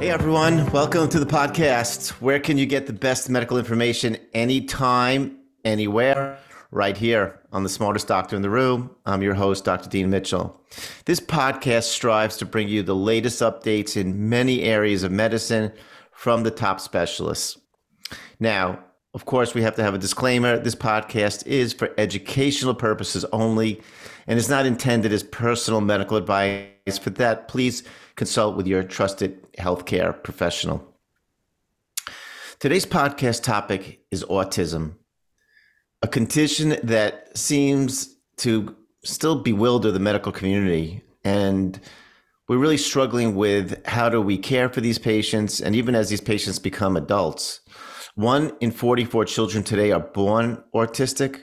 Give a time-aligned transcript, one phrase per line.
[0.00, 2.12] Hey everyone, welcome to the podcast.
[2.22, 6.38] Where can you get the best medical information anytime, anywhere?
[6.70, 8.96] Right here on the smartest doctor in the room.
[9.04, 9.90] I'm your host, Dr.
[9.90, 10.58] Dean Mitchell.
[11.04, 15.70] This podcast strives to bring you the latest updates in many areas of medicine
[16.12, 17.58] from the top specialists.
[18.38, 18.82] Now,
[19.12, 20.58] of course, we have to have a disclaimer.
[20.58, 23.82] This podcast is for educational purposes only
[24.26, 26.68] and is not intended as personal medical advice.
[26.98, 27.82] For that, please
[28.16, 30.86] consult with your trusted healthcare professional.
[32.58, 34.96] Today's podcast topic is autism,
[36.02, 41.02] a condition that seems to still bewilder the medical community.
[41.24, 41.80] And
[42.48, 46.20] we're really struggling with how do we care for these patients, and even as these
[46.20, 47.60] patients become adults.
[48.14, 51.40] One in 44 children today are born autistic.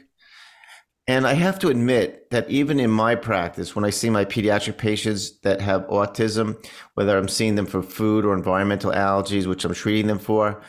[1.10, 4.78] And I have to admit that even in my practice, when I see my pediatric
[4.78, 6.62] patients that have autism,
[6.96, 10.62] whether I'm seeing them for food or environmental allergies, which I'm treating them for,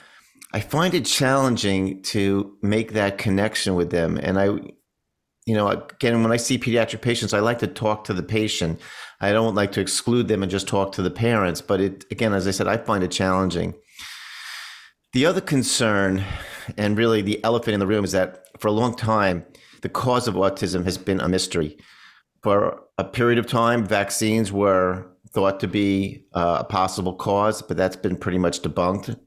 [0.53, 4.17] I find it challenging to make that connection with them.
[4.17, 4.45] And I,
[5.45, 8.81] you know, again, when I see pediatric patients, I like to talk to the patient.
[9.21, 11.61] I don't like to exclude them and just talk to the parents.
[11.61, 13.75] But it, again, as I said, I find it challenging.
[15.15, 16.23] The other concern,
[16.77, 19.45] and really the elephant in the room, is that for a long time,
[19.83, 21.79] the cause of autism has been a mystery.
[22.43, 27.77] For a period of time, vaccines were thought to be uh, a possible cause, but
[27.77, 29.19] that's been pretty much debunked.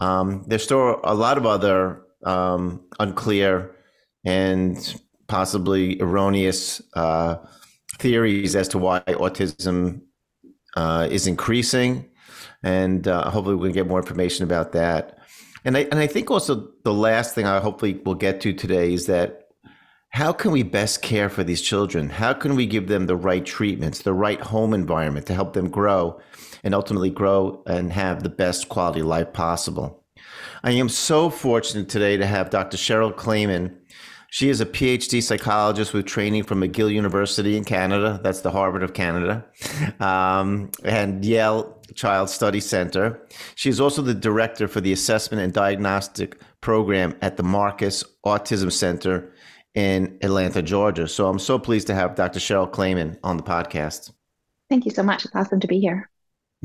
[0.00, 3.74] Um, there's still a lot of other um, unclear
[4.24, 7.36] and possibly erroneous uh,
[7.98, 10.02] theories as to why autism
[10.76, 12.08] uh, is increasing,
[12.62, 15.18] and uh, hopefully we can get more information about that.
[15.64, 18.92] And I and I think also the last thing I hopefully will get to today
[18.92, 19.45] is that
[20.10, 22.08] how can we best care for these children?
[22.08, 25.68] How can we give them the right treatments, the right home environment to help them
[25.68, 26.20] grow
[26.64, 30.04] and ultimately grow and have the best quality life possible?
[30.64, 32.76] I am so fortunate today to have Dr.
[32.76, 33.76] Cheryl Klaiman.
[34.30, 38.20] She is a PhD psychologist with training from McGill University in Canada.
[38.22, 39.44] That's the Harvard of Canada,
[40.00, 43.20] um, and Yale Child Study Center.
[43.54, 48.72] She is also the director for the assessment and diagnostic program at the Marcus Autism
[48.72, 49.32] Center
[49.76, 51.06] in Atlanta, Georgia.
[51.06, 52.40] So I'm so pleased to have Dr.
[52.40, 54.12] Cheryl Klaiman on the podcast.
[54.68, 55.24] Thank you so much.
[55.24, 56.10] It's awesome to be here.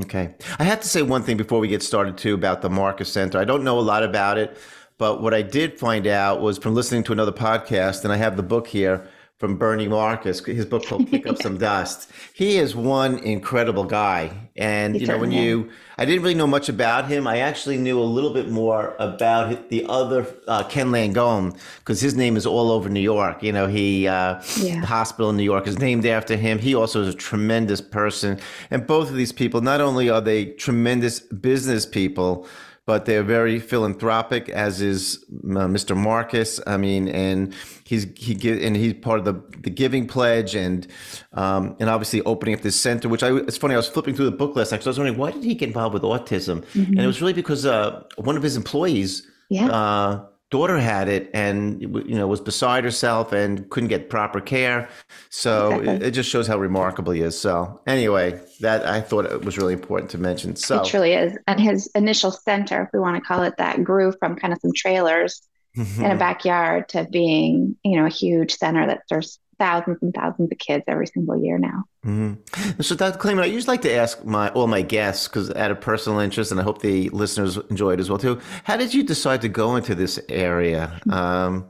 [0.00, 0.34] Okay.
[0.58, 3.38] I have to say one thing before we get started, too, about the Marcus Center.
[3.38, 4.56] I don't know a lot about it,
[4.98, 8.36] but what I did find out was from listening to another podcast, and I have
[8.36, 9.06] the book here
[9.42, 12.08] from Bernie Marcus, his book called Kick Up Some Dust.
[12.32, 14.30] He is one incredible guy.
[14.54, 17.26] And, you know, when you, I didn't really know much about him.
[17.26, 22.14] I actually knew a little bit more about the other uh, Ken Langone because his
[22.14, 23.42] name is all over New York.
[23.42, 24.78] You know, he, uh, yeah.
[24.78, 26.60] the hospital in New York is named after him.
[26.60, 28.38] He also is a tremendous person.
[28.70, 32.46] And both of these people, not only are they tremendous business people,
[32.84, 35.96] but they're very philanthropic, as is uh, Mr.
[35.96, 36.60] Marcus.
[36.66, 37.54] I mean, and
[37.84, 40.86] he's he give, and he's part of the the Giving Pledge, and
[41.32, 43.08] um, and obviously opening up this center.
[43.08, 43.74] Which I it's funny.
[43.74, 45.54] I was flipping through the book last night because I was wondering why did he
[45.54, 46.92] get involved with autism, mm-hmm.
[46.92, 49.28] and it was really because uh, one of his employees.
[49.48, 49.66] Yeah.
[49.66, 54.88] Uh, daughter had it and you know was beside herself and couldn't get proper care.
[55.30, 56.06] So exactly.
[56.06, 57.36] it, just shows how remarkable he is.
[57.38, 60.54] So anyway that i thought it was really important to mention.
[60.54, 61.36] So it truly is.
[61.48, 64.60] And his initial center if we want to call it that grew from kind of
[64.60, 65.42] some trailers
[65.76, 66.04] mm-hmm.
[66.04, 70.50] in a backyard to being you know a huge center that serves thousands and thousands
[70.50, 71.84] of kids every single year now.
[72.04, 72.80] Mm-hmm.
[72.82, 73.16] So, Dr.
[73.16, 76.50] Klaiman, I usually like to ask my all my guests because out of personal interest,
[76.50, 78.40] and I hope the listeners enjoy it as well too.
[78.64, 81.00] How did you decide to go into this area?
[81.08, 81.68] Um,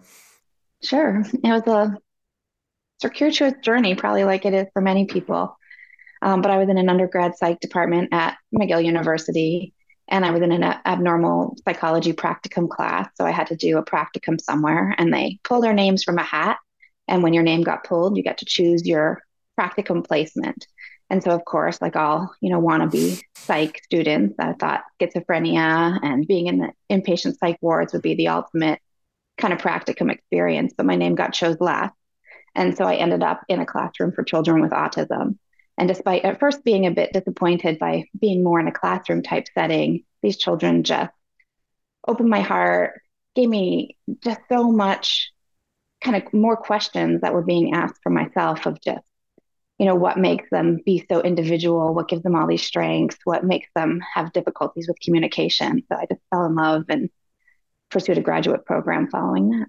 [0.82, 1.98] sure, it was a
[3.03, 5.59] circuitous journey, probably like it is for many people.
[6.22, 9.74] Um, but I was in an undergrad psych department at McGill University,
[10.09, 13.10] and I was in an abnormal psychology practicum class.
[13.16, 16.22] So I had to do a practicum somewhere, and they pulled our names from a
[16.22, 16.56] hat
[17.09, 19.22] and when your name got pulled, you get to choose your
[19.59, 20.66] practicum placement.
[21.10, 26.27] And so, of course, like all, you know, wannabe psych students, I thought schizophrenia and
[26.27, 28.81] being in the inpatient psych wards would be the ultimate
[29.37, 30.72] kind of practicum experience.
[30.77, 31.95] But my name got chose last.
[32.54, 35.39] And so I ended up in a classroom for children with autism.
[35.77, 39.47] And despite at first being a bit disappointed by being more in a classroom type
[39.55, 41.13] setting, these children just
[42.07, 43.01] opened my heart,
[43.34, 45.33] gave me just so much
[46.03, 49.03] kind of more questions that were being asked for myself of just
[49.78, 51.95] you know what makes them be so individual?
[51.95, 53.19] What gives them all these strengths?
[53.25, 55.83] What makes them have difficulties with communication?
[55.91, 57.10] So i just fell in love and
[57.91, 59.69] pursued a graduate program following that.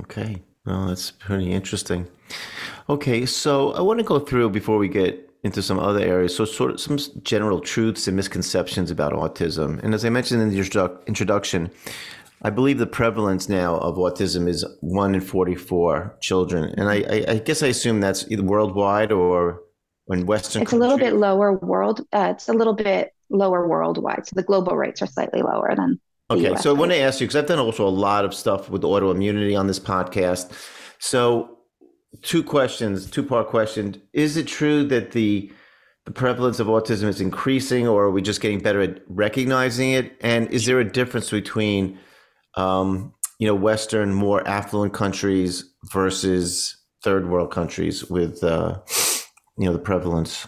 [0.00, 0.42] Okay.
[0.64, 2.08] Well that's pretty interesting.
[2.88, 3.26] Okay.
[3.26, 6.34] So i want to go through before we get into some other areas.
[6.36, 9.82] So, sort of some general truths and misconceptions about autism.
[9.82, 11.70] And as I mentioned in the introduction,
[12.42, 16.74] I believe the prevalence now of autism is one in 44 children.
[16.76, 19.62] And I, I, I guess I assume that's either worldwide or
[20.08, 20.90] in Western It's countries.
[20.90, 22.04] a little bit lower world.
[22.12, 24.26] Uh, it's a little bit lower worldwide.
[24.26, 26.00] So the global rates are slightly lower than.
[26.30, 26.56] Okay.
[26.56, 28.82] So I want to ask you, because I've done also a lot of stuff with
[28.82, 30.50] autoimmunity on this podcast.
[30.98, 31.58] So
[32.22, 34.02] two questions, two part question.
[34.12, 35.52] Is it true that the
[36.04, 40.16] the prevalence of autism is increasing or are we just getting better at recognizing it?
[40.20, 41.96] And is there a difference between
[42.56, 48.78] um, you know, Western, more affluent countries versus third world countries with, uh,
[49.58, 50.46] you know, the prevalence?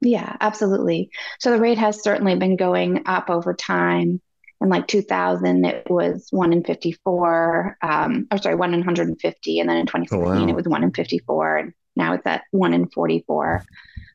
[0.00, 1.10] Yeah, absolutely.
[1.38, 4.20] So the rate has certainly been going up over time.
[4.62, 7.78] In like 2000, it was one in 54.
[7.82, 10.48] Um, or sorry, one in 150, and then in 2016, oh, wow.
[10.48, 13.64] it was one in 54, and now it's at one in 44.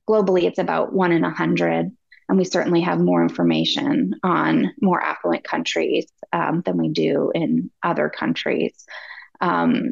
[0.08, 1.92] Globally, it's about one in 100.
[2.27, 7.69] And we certainly have more information on more affluent countries um, than we do in
[7.83, 8.86] other countries.
[9.42, 9.92] Um,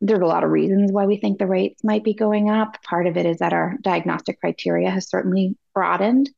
[0.00, 2.82] there's a lot of reasons why we think the rates might be going up.
[2.82, 6.28] Part of it is that our diagnostic criteria has certainly broadened.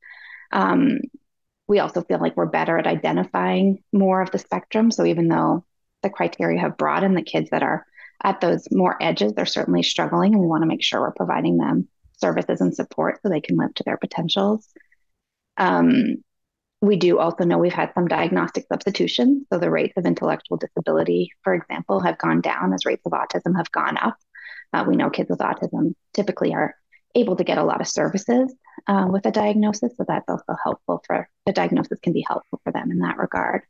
[0.53, 0.99] Um,
[1.67, 4.91] we also feel like we're better at identifying more of the spectrum.
[4.91, 5.65] So even though
[6.03, 7.87] the criteria have broadened, the kids that are
[8.23, 11.57] at those more edges, they're certainly struggling, and we want to make sure we're providing
[11.57, 11.89] them
[12.19, 14.69] services and support so they can live to their potentials.
[15.57, 16.23] Um,
[16.85, 19.47] we do also know we've had some diagnostic substitution.
[19.53, 23.57] So the rates of intellectual disability, for example, have gone down as rates of autism
[23.57, 24.19] have gone up.
[24.73, 26.75] Uh, we know kids with autism typically are
[27.15, 28.53] able to get a lot of services
[28.87, 29.97] uh, with a diagnosis.
[29.97, 33.63] So that's also helpful for the diagnosis can be helpful for them in that regard.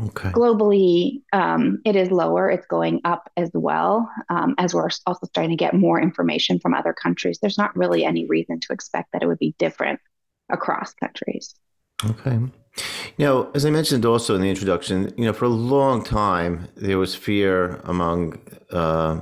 [0.00, 0.30] Okay.
[0.30, 2.50] Globally, um, it is lower.
[2.50, 6.74] It's going up as well um, as we're also starting to get more information from
[6.74, 7.38] other countries.
[7.40, 10.00] There's not really any reason to expect that it would be different
[10.52, 11.54] across countries.
[12.04, 12.38] Okay.
[13.16, 16.68] You know, as I mentioned also in the introduction, you know, for a long time
[16.76, 18.40] there was fear among
[18.70, 19.20] uh,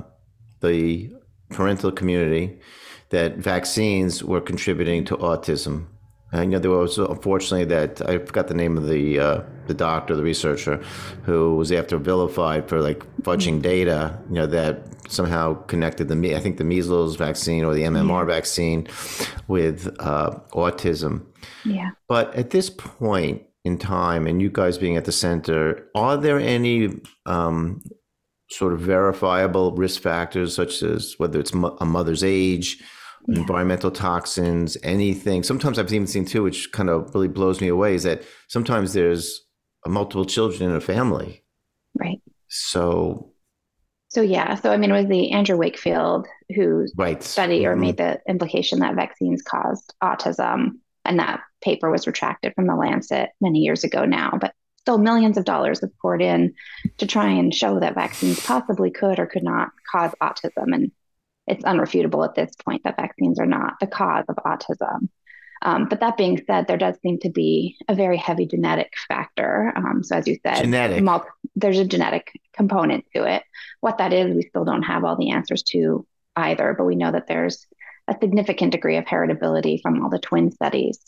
[0.60, 1.12] the
[1.50, 2.58] parental community
[3.10, 5.86] that vaccines were contributing to autism.
[6.32, 9.74] And you know, there was unfortunately that I forgot the name of the uh, the
[9.74, 10.76] doctor, the researcher,
[11.24, 13.62] who was after vilified for like fudging mm-hmm.
[13.62, 14.18] data.
[14.28, 18.34] You know that somehow connected the I think the measles vaccine or the MMR yeah.
[18.34, 18.88] vaccine
[19.48, 21.26] with uh, autism.
[21.64, 21.90] Yeah.
[22.08, 26.38] But at this point in time, and you guys being at the center, are there
[26.38, 27.82] any um,
[28.50, 32.78] sort of verifiable risk factors, such as whether it's a mother's age?
[33.26, 33.40] Yeah.
[33.40, 35.42] environmental toxins, anything.
[35.42, 38.92] Sometimes I've even seen too, which kind of really blows me away, is that sometimes
[38.92, 39.40] there's
[39.86, 41.44] multiple children in a family.
[41.94, 42.20] Right.
[42.48, 43.32] So
[44.10, 47.22] so yeah, so I mean, it was the Andrew Wakefield who right.
[47.22, 47.80] studied or mm-hmm.
[47.80, 53.30] made the implication that vaccines caused autism, and that paper was retracted from the Lancet
[53.40, 54.36] many years ago now.
[54.40, 56.54] But still, millions of dollars have poured in
[56.98, 60.90] to try and show that vaccines possibly could or could not cause autism, and
[61.50, 65.08] it's unrefutable at this point that vaccines are not the cause of autism.
[65.62, 69.72] Um, but that being said, there does seem to be a very heavy genetic factor.
[69.76, 71.04] Um, so, as you said, genetic.
[71.54, 73.42] there's a genetic component to it.
[73.80, 77.12] What that is, we still don't have all the answers to either, but we know
[77.12, 77.66] that there's
[78.08, 80.98] a significant degree of heritability from all the twin studies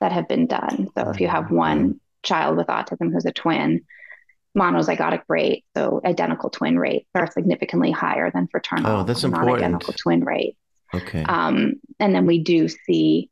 [0.00, 0.88] that have been done.
[0.96, 3.82] So, if you have one child with autism who's a twin,
[4.56, 9.60] monozygotic rate, so identical twin rates, are significantly higher than fraternal oh, that's important.
[9.60, 10.58] non-identical twin rates.
[10.94, 11.24] Okay.
[11.24, 13.30] Um, and then we do see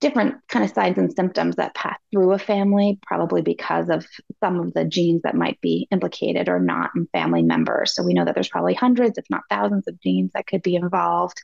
[0.00, 4.06] different kind of signs and symptoms that pass through a family, probably because of
[4.40, 7.94] some of the genes that might be implicated or not in family members.
[7.94, 10.74] So we know that there's probably hundreds, if not thousands, of genes that could be
[10.74, 11.40] involved.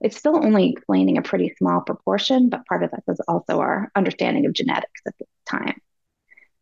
[0.00, 3.90] It's still only explaining a pretty small proportion, but part of that is also our
[3.96, 5.14] understanding of genetics at.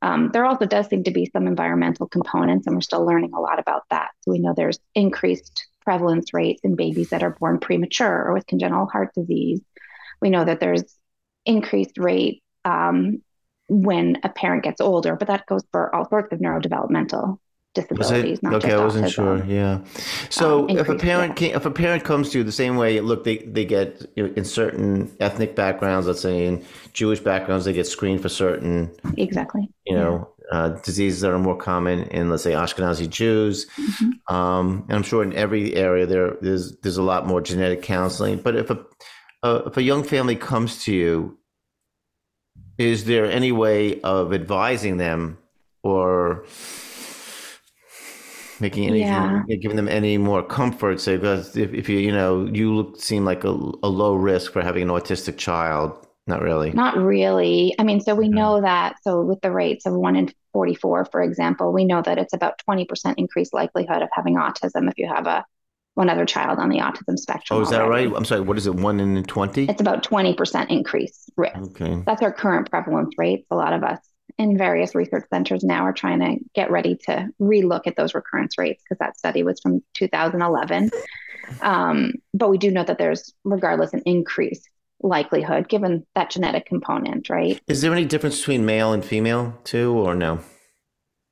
[0.05, 3.41] Um, there also does seem to be some environmental components, and we're still learning a
[3.41, 4.11] lot about that.
[4.21, 8.47] So we know there's increased prevalence rates in babies that are born premature or with
[8.47, 9.63] congenital heart disease.
[10.21, 10.85] We know that there's
[11.47, 13.23] increased rate um,
[13.69, 17.39] when a parent gets older, but that goes for all sorts of neurodevelopmental
[17.75, 18.43] disabilities.
[18.43, 19.13] Not okay, I wasn't autism.
[19.13, 19.45] sure.
[19.45, 19.81] Yeah.
[20.31, 21.57] So um, if a parent yeah.
[21.57, 24.35] if a parent comes to you the same way, look, they they get you know,
[24.35, 29.69] in certain ethnic backgrounds, let's say in Jewish backgrounds, they get screened for certain exactly
[29.85, 30.59] you know yeah.
[30.59, 33.67] uh, diseases that are more common in let's say Ashkenazi Jews.
[33.77, 34.35] Mm-hmm.
[34.35, 38.39] Um, and I'm sure in every area there there's there's a lot more genetic counseling.
[38.39, 38.85] But if a
[39.43, 41.39] uh, if a young family comes to you,
[42.79, 45.39] is there any way of advising them
[45.83, 46.45] or
[48.61, 49.43] making any Yeah.
[49.49, 51.01] giving them any more comfort.
[51.01, 54.53] So, because if, if you, you know, you look, seem like a, a low risk
[54.53, 56.07] for having an autistic child.
[56.27, 56.71] Not really.
[56.71, 57.75] Not really.
[57.79, 58.35] I mean, so we Okay.
[58.35, 58.97] know that.
[59.03, 62.55] So with the rates of one in 44, for example, we know that it's about
[62.67, 65.45] 20% increased likelihood of having autism if you have a
[65.97, 67.59] one other child on the autism spectrum.
[67.59, 68.07] Oh, is that already.
[68.09, 68.17] right?
[68.17, 68.41] I'm sorry.
[68.41, 68.75] What is it?
[68.75, 69.67] One in 20?
[69.69, 71.55] It's about 20% increase risk.
[71.57, 72.03] Okay.
[72.07, 73.47] That's our current prevalence rates.
[73.51, 73.99] A lot of us
[74.39, 78.59] in various research centers now are trying to get ready to relook at those recurrence
[78.59, 80.91] rates because that study was from 2011.
[81.61, 84.69] Um, but we do know that there's, regardless, an increased
[85.01, 87.61] likelihood given that genetic component, right?
[87.69, 90.41] Is there any difference between male and female too, or no?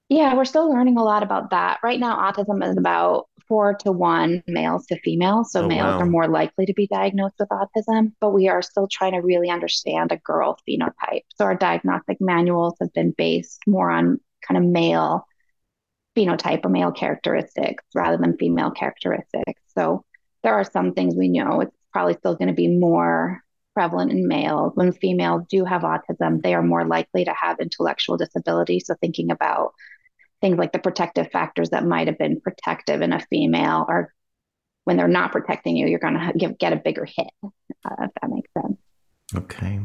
[0.08, 1.78] Yeah, we're still learning a lot about that.
[1.82, 5.52] Right now, autism is about four to one males to females.
[5.52, 6.00] So Oh, males wow.
[6.00, 9.50] are more likely to be diagnosed with autism, but we are still trying to really
[9.50, 11.22] understand a girl phenotype.
[11.36, 15.26] So our diagnostic manuals have been based more on kind of male
[16.16, 19.62] phenotype or male characteristics rather than female characteristics.
[19.76, 20.04] So
[20.42, 23.40] there are some things we know it's probably still going to be more
[23.74, 24.72] prevalent in males.
[24.74, 28.80] When females do have autism, they are more likely to have intellectual disability.
[28.80, 29.72] So thinking about
[30.42, 34.12] things like the protective factors that might have been protective in a female or
[34.84, 38.28] when they're not protecting you, you're going to get a bigger hit, uh, if that
[38.28, 38.76] makes sense.
[39.34, 39.80] Okay.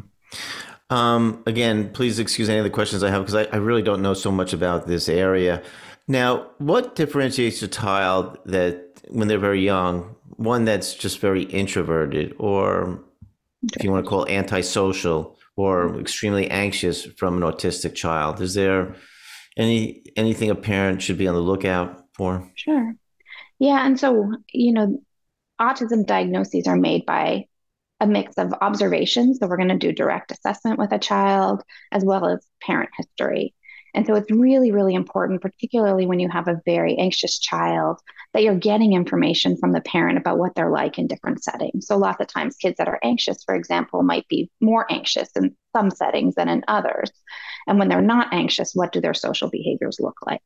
[0.90, 4.02] Um, again, please excuse any of the questions I have because I, I really don't
[4.02, 5.62] know so much about this area.
[6.08, 12.36] Now, what differentiates a child that when they're very young, one that's just very introverted
[12.40, 13.04] or
[13.76, 18.42] if you want to call antisocial or extremely anxious from an autistic child?
[18.42, 18.96] Is there
[19.58, 22.50] any anything a parent should be on the lookout for?
[22.56, 22.96] Sure.
[23.60, 23.86] Yeah.
[23.86, 25.02] And so, you know,
[25.60, 27.46] autism diagnoses are made by
[28.00, 29.40] a mix of observations.
[29.40, 33.56] So we're going to do direct assessment with a child as well as parent history.
[33.94, 38.00] And so it's really, really important, particularly when you have a very anxious child,
[38.34, 41.88] that you're getting information from the parent about what they're like in different settings.
[41.88, 45.56] So lots of times kids that are anxious, for example, might be more anxious in
[45.76, 47.12] some settings than in others.
[47.68, 50.42] And when they're not anxious, what do their social behaviors look like?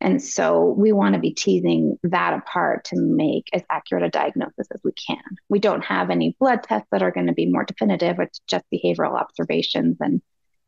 [0.00, 4.68] And so we want to be teasing that apart to make as accurate a diagnosis
[4.72, 5.22] as we can.
[5.48, 8.18] We don't have any blood tests that are going to be more definitive.
[8.18, 10.20] It's just behavioral observations and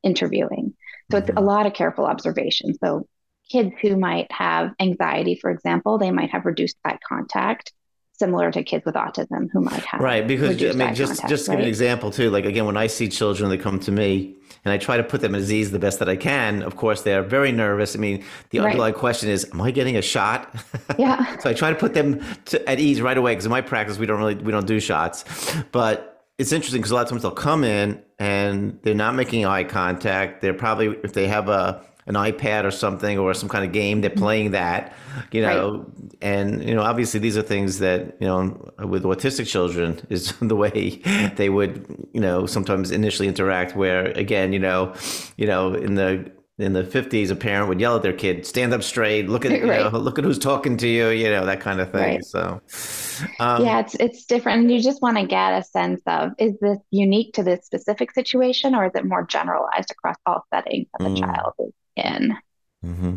[0.03, 0.75] interviewing.
[1.11, 2.75] So it's a lot of careful observation.
[2.83, 3.07] So
[3.51, 7.73] kids who might have anxiety, for example, they might have reduced eye contact,
[8.13, 11.45] similar to kids with autism who might have Right, because I mean, just contact, just
[11.47, 12.31] to give an example too.
[12.31, 14.35] Like again, when I see children that come to me,
[14.65, 16.63] and I try to put them at ease the best that I can.
[16.63, 17.95] Of course, they are very nervous.
[17.95, 18.67] I mean, the Right.
[18.67, 20.53] underlying question is, "Am I getting a shot?"
[20.99, 21.39] Yeah.
[21.39, 23.97] so I try to put them to, at ease right away because in my practice
[23.97, 25.25] we don't really we don't do shots,
[25.71, 29.47] but it's interesting because a lot of times they'll come in and they're not making
[29.47, 30.43] eye contact.
[30.43, 34.01] They're probably if they have a an iPad or something or some kind of game,
[34.01, 34.21] they're mm-hmm.
[34.21, 34.95] playing that,
[35.33, 35.85] you know,
[36.23, 40.57] and you know, obviously these are things that you know with autistic children is the
[40.57, 41.03] way
[41.37, 43.75] they would, you know, sometimes initially interact.
[43.75, 44.95] Where again, you know,
[45.37, 48.73] you know, in the in the fifties, a parent would yell at their kid, "Stand
[48.73, 49.29] up straight!
[49.29, 49.93] Look at you Right.
[49.93, 52.17] know, look at who's talking to you!" You know, that kind of thing.
[52.17, 52.25] Right.
[52.25, 52.61] So,
[53.41, 54.71] um, yeah, it's it's different.
[54.71, 58.75] You just want to get a sense of is this unique to this specific situation
[58.75, 61.21] or is it more generalized across all settings that the Mm.
[61.21, 62.37] child is in?
[62.85, 63.17] Mm-hmm.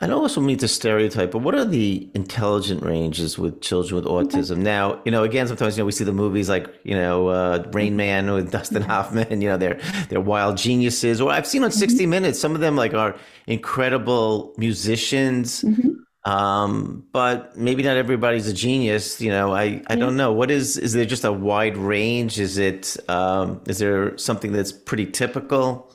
[0.00, 4.04] I don't also mean to stereotype, but what are the intelligent ranges with children with
[4.04, 4.58] autism?
[4.58, 7.64] Now, you know, again, sometimes you know we see the movies like you know uh,
[7.72, 9.40] Rain Man with Dustin Hoffman.
[9.40, 11.20] You know, they're they're wild geniuses.
[11.20, 15.62] Or I've seen on 60 Minutes, some of them like are incredible musicians.
[15.62, 15.96] Mhm.
[16.24, 19.20] Um, but maybe not everybody's a genius.
[19.20, 20.32] You know, I, I don't know.
[20.32, 22.40] What is is there just a wide range?
[22.40, 25.92] Is it um, is there something that's pretty typical?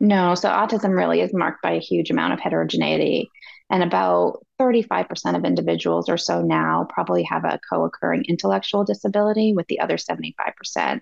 [0.00, 3.30] No, so autism really is marked by a huge amount of heterogeneity.
[3.70, 9.54] And about 35% of individuals or so now probably have a co occurring intellectual disability,
[9.54, 11.00] with the other 75%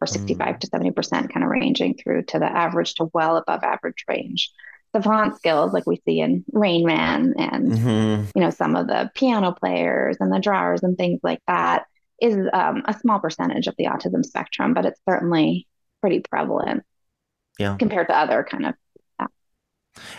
[0.00, 4.04] or 65 to 70% kind of ranging through to the average to well above average
[4.08, 4.52] range.
[4.94, 9.10] Savant skills, like we see in Rain Man and hmm you know some of the
[9.14, 11.84] piano players and the drawers and things like that,
[12.20, 15.66] is um, a small percentage of the autism spectrum, but it's certainly
[16.00, 16.84] pretty prevalent
[17.58, 17.76] Yeah.
[17.78, 18.74] compared to other kind of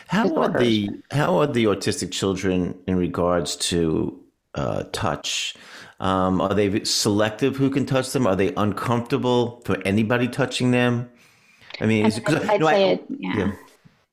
[0.07, 4.19] How are the how are the autistic children in regards to
[4.55, 5.55] uh, touch?
[5.99, 8.25] Um, are they selective who can touch them?
[8.27, 11.09] Are they uncomfortable for anybody touching them?
[11.81, 13.37] I mean, is it, 'cause, I'd no, I- say it, yeah.
[13.37, 13.51] yeah.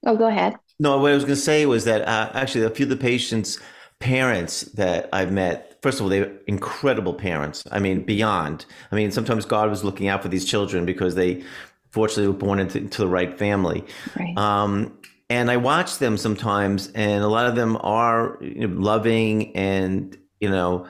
[0.06, 0.56] Oh, go ahead.
[0.78, 2.96] No, what I was going to say was that uh, actually a few of the
[2.96, 3.58] patients'
[3.98, 7.64] parents that I've met, first of all, they're incredible parents.
[7.70, 8.66] I mean, beyond.
[8.92, 11.42] I mean, sometimes God was looking out for these children because they
[11.90, 13.84] fortunately were born into, into the right family.
[14.18, 14.36] Right.
[14.38, 14.96] Um,
[15.28, 20.16] and I watch them sometimes, and a lot of them are you know, loving and
[20.38, 20.86] you know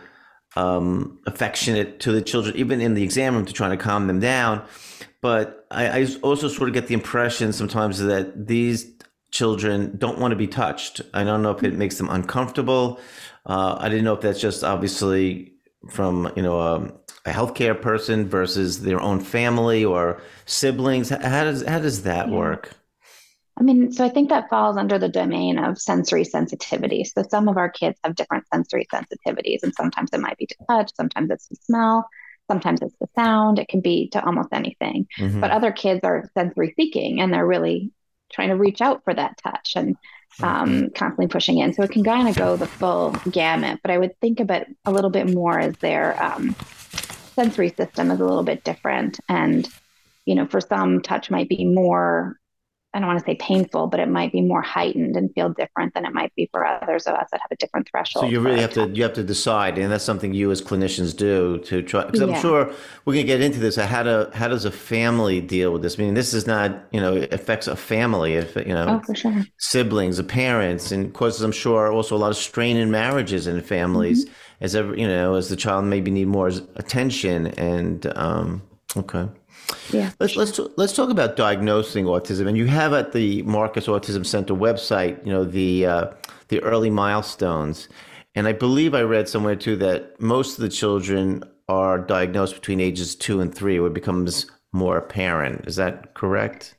[0.56, 4.20] um, affectionate to the children, even in the exam room to try to calm them
[4.20, 4.62] down.
[5.22, 8.95] But I, I also sort of get the impression sometimes that these
[9.36, 11.02] children don't want to be touched.
[11.12, 12.98] I don't know if it makes them uncomfortable.
[13.44, 15.52] Uh, I didn't know if that's just obviously
[15.90, 16.74] from you know a,
[17.26, 21.10] a, healthcare person versus their own family or siblings.
[21.10, 22.34] How does how does that yeah.
[22.34, 22.70] work?
[23.58, 27.04] I mean, so I think that falls under the domain of sensory sensitivity.
[27.04, 30.56] So some of our kids have different sensory sensitivities, and sometimes it might be to
[30.68, 32.06] touch, sometimes it's to smell,
[32.50, 33.58] sometimes it's the sound.
[33.58, 35.06] It can be to almost anything.
[35.18, 35.40] Mm-hmm.
[35.40, 37.92] But other kids are sensory seeking, and they're really
[38.36, 39.96] trying to reach out for that touch and
[40.42, 40.86] um, mm-hmm.
[40.94, 41.72] constantly pushing in.
[41.72, 43.80] So it can kind of go the full gamut.
[43.82, 46.54] But I would think of it a little bit more as their um,
[47.34, 49.68] sensory system is a little bit different, and
[50.26, 52.36] you know, for some, touch might be more
[52.94, 55.92] I don't want to say painful, but it might be more heightened and feel different
[55.92, 58.24] than it might be for others of us that have a different threshold.
[58.24, 61.14] So you really have to you have to decide, and that's something you as clinicians
[61.14, 62.04] do to try.
[62.04, 62.40] Because I'm yeah.
[62.40, 62.72] sure
[63.04, 63.76] we're going to get into this.
[63.76, 65.98] How to how does a family deal with this?
[65.98, 68.34] I mean, this is not you know it affects a family.
[68.34, 69.44] If you know, oh, sure.
[69.58, 74.24] siblings, parents, and causes I'm sure also a lot of strain in marriages and families.
[74.24, 74.34] Mm-hmm.
[74.62, 78.62] As ever, you know, as the child maybe need more attention and um,
[78.96, 79.28] okay.
[79.90, 80.12] Yeah.
[80.20, 82.48] Let's let's let's talk about diagnosing autism.
[82.48, 86.06] And you have at the Marcus Autism Center website, you know, the uh,
[86.48, 87.88] the early milestones.
[88.34, 92.80] And I believe I read somewhere too that most of the children are diagnosed between
[92.80, 95.66] ages two and three, where it becomes more apparent.
[95.66, 96.75] Is that correct?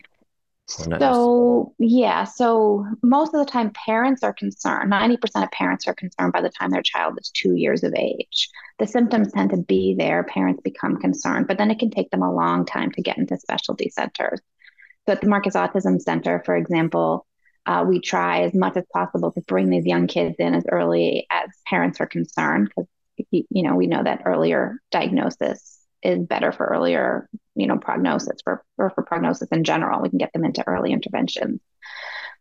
[0.69, 2.25] So, yeah.
[2.25, 4.91] So, most of the time, parents are concerned.
[4.91, 8.50] 90% of parents are concerned by the time their child is two years of age.
[8.77, 10.24] The symptoms tend to be there.
[10.24, 13.38] Parents become concerned, but then it can take them a long time to get into
[13.38, 14.41] specialty centers.
[15.05, 17.25] So, at the Marcus Autism Center, for example,
[17.65, 21.27] uh, we try as much as possible to bring these young kids in as early
[21.29, 22.89] as parents are concerned because,
[23.31, 28.63] you know, we know that earlier diagnosis is better for earlier, you know, prognosis for
[28.78, 30.02] or for prognosis in general.
[30.02, 31.60] We can get them into early interventions.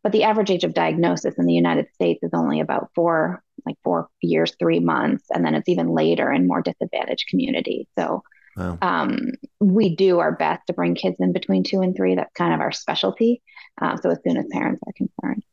[0.02, 3.76] But the average age of diagnosis in the United States is only about four, like
[3.82, 7.86] four years, three months, and then it's even later in more disadvantaged communities.
[7.98, 8.22] So
[8.56, 8.78] wow.
[8.82, 12.14] um, we do our best to bring kids in between two and three.
[12.14, 13.42] That's kind of our specialty.
[13.80, 15.44] Uh, so as soon as parents are concerned.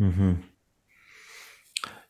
[0.00, 0.32] Mm-hmm.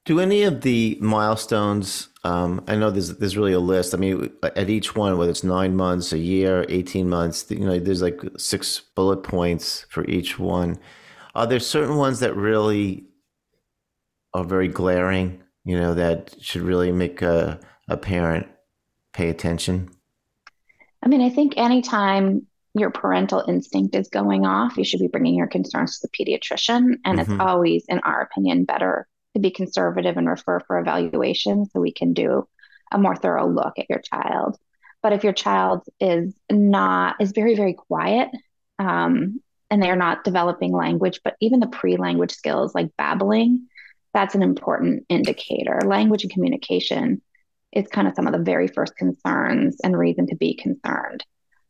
[0.05, 2.09] Do any of the milestones?
[2.29, 3.95] Um, I know there's there's really a list.
[3.95, 7.79] I mean, at each one, whether it's nine months, a year, eighteen months, you know,
[7.79, 10.79] there's like six bullet points for each one.
[11.35, 13.07] Are there certain ones that really
[14.35, 15.43] are very glaring?
[15.65, 18.47] You know, that should really make a, a parent
[19.13, 19.89] pay attention.
[21.03, 25.35] I mean, I think anytime your parental instinct is going off, you should be bringing
[25.35, 26.99] your concerns to the pediatrician.
[27.05, 27.33] And mm-hmm.
[27.33, 29.07] it's always, in our opinion, better
[29.39, 32.47] to be conservative and refer for evaluation so we can do
[32.93, 34.57] a more thorough look at your child.
[35.03, 38.29] But if your child is not, is very, very quiet,
[38.79, 43.69] um, and they're not developing language, but even the pre language skills like babbling,
[44.15, 45.83] that's an important indicator.
[45.85, 47.23] Language and communication
[47.73, 51.25] is kind of some of the very first concerns and reason to be concerned.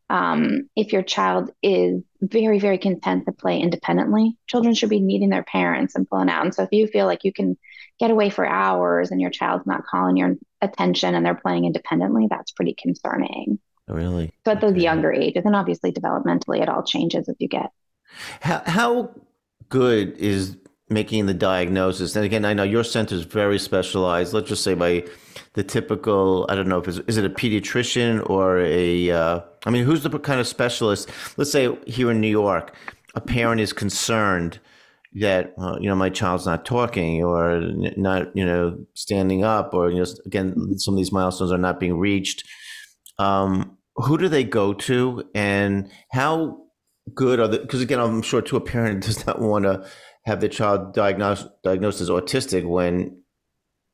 [0.09, 5.31] Um, if your child is very, very content to play independently, children should be needing
[5.31, 6.45] their parents and pulling out.
[6.45, 7.57] And so if you feel like you can
[8.01, 12.27] get away for hours and your child's not calling your attention and they're playing independently,
[12.29, 13.59] that's pretty concerning.
[13.87, 14.33] Really?
[14.45, 14.81] So at those okay.
[14.81, 17.71] younger ages, and obviously developmentally, it all changes as you get.
[18.41, 19.11] How, how
[19.69, 20.57] good is
[20.91, 22.17] making the diagnosis?
[22.17, 24.33] And again, I know your center is very specialized.
[24.33, 25.05] Let's just say by
[25.55, 29.71] the typical, I don't know if it's, is it a pediatrician or a, uh, I
[29.71, 31.11] mean, who's the kind of specialist?
[31.37, 32.75] Let's say here in New York,
[33.15, 34.61] a parent is concerned
[35.15, 37.61] that you know my child's not talking or
[37.97, 41.81] not you know standing up or you know again some of these milestones are not
[41.81, 42.45] being reached
[43.19, 46.59] um, who do they go to and how
[47.15, 49.85] good are the because again i'm sure to a parent does not want to
[50.29, 53.23] have their child diagnosed diagnosed as autistic when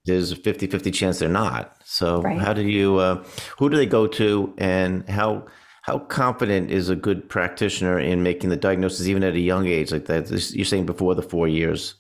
[0.05, 1.77] there's a 50-50 chance they're not.
[1.85, 2.39] So right.
[2.39, 3.25] how do you uh,
[3.59, 5.47] who do they go to and how
[5.83, 9.93] how confident is a good practitioner in making the diagnosis even at a young age?
[9.93, 11.95] Like that you're saying before the four years.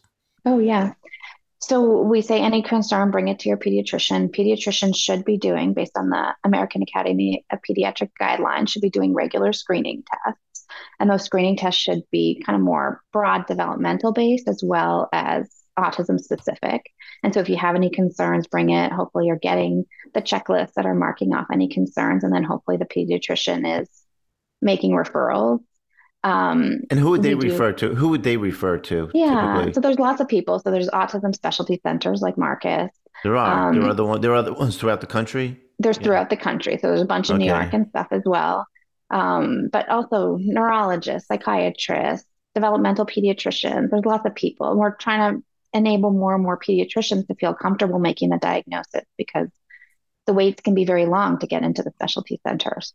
[0.45, 0.93] Oh yeah.
[1.61, 4.35] So we say any concern bring it to your pediatrician.
[4.37, 9.15] Pediatricians should be doing based on the american academy of pediatric guidelines should be doing
[9.15, 10.45] regular screening tests
[11.01, 15.51] and those screening tests should be kind of more broad developmental based as well as
[15.79, 16.83] autism specific.
[17.23, 18.93] And so if you have any concerns, bring it.
[18.93, 22.25] Hopefully, you're getting the checklists that are marking off any concerns.
[22.25, 23.89] And then hopefully, the pediatrician is
[24.63, 25.61] making referrals.
[26.23, 27.95] Um, and who would they we do- refer to?
[27.95, 29.11] Who would they refer to?
[29.13, 29.73] yeah, typically?
[29.75, 30.59] so there's lots of people.
[30.59, 32.91] So there's autism specialty centers like Marcus.
[33.23, 33.73] there are.
[33.73, 34.21] there um, are other one.
[34.21, 35.61] There are other ones throughout the country.
[35.79, 36.05] There's Yeah.
[36.05, 36.79] throughout the country.
[36.81, 38.67] So there's a bunch in New York and stuff as well.
[39.11, 43.91] Um, but also neurologists, psychiatrists, developmental pediatricians.
[43.91, 44.71] There's lots of people.
[44.71, 49.05] And we're trying to enable more and more pediatricians to feel comfortable making the diagnosis
[49.19, 49.49] because
[50.27, 52.95] the waits can be very long to get into the specialty centers.